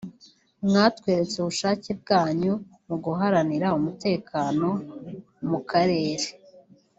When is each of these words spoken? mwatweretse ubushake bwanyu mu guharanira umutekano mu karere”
mwatweretse 0.67 1.35
ubushake 1.39 1.89
bwanyu 2.01 2.53
mu 2.87 2.95
guharanira 3.03 3.67
umutekano 3.79 4.69
mu 5.49 5.59
karere” 5.69 6.25